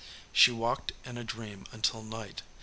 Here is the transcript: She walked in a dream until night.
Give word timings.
She 0.33 0.49
walked 0.49 0.93
in 1.05 1.15
a 1.19 1.23
dream 1.23 1.67
until 1.71 2.01
night. 2.01 2.41